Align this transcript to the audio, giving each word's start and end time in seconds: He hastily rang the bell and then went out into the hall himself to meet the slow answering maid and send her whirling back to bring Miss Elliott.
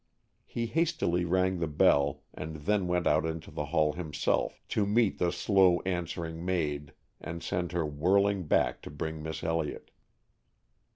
He 0.47 0.65
hastily 0.65 1.25
rang 1.25 1.59
the 1.59 1.67
bell 1.67 2.23
and 2.33 2.55
then 2.55 2.87
went 2.87 3.05
out 3.05 3.23
into 3.23 3.51
the 3.51 3.65
hall 3.65 3.93
himself 3.93 4.59
to 4.69 4.87
meet 4.87 5.19
the 5.19 5.31
slow 5.31 5.79
answering 5.81 6.43
maid 6.43 6.93
and 7.19 7.43
send 7.43 7.71
her 7.73 7.85
whirling 7.85 8.47
back 8.47 8.81
to 8.81 8.89
bring 8.89 9.21
Miss 9.21 9.43
Elliott. 9.43 9.91